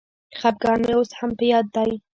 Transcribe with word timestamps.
خپګان 0.39 0.79
مي 0.87 0.93
اوس 0.97 1.09
هم 1.19 1.31
په 1.37 1.45
یاد 1.51 1.65
دی. 1.75 1.91